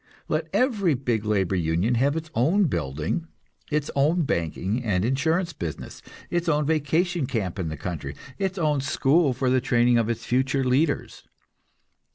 Let 0.27 0.47
every 0.51 0.95
big 0.95 1.25
labor 1.25 1.55
union 1.55 1.93
have 1.93 2.15
its 2.17 2.31
own 2.33 2.63
building, 2.63 3.27
its 3.69 3.91
own 3.95 4.23
banking 4.23 4.83
and 4.83 5.05
insurance 5.05 5.53
business, 5.53 6.01
its 6.31 6.49
own 6.49 6.65
vacation 6.65 7.27
camp 7.27 7.59
in 7.59 7.69
the 7.69 7.77
country, 7.77 8.15
its 8.39 8.57
own 8.57 8.81
school 8.81 9.31
for 9.31 9.59
training 9.59 9.99
its 9.99 10.25
future 10.25 10.63
leaders. 10.63 11.27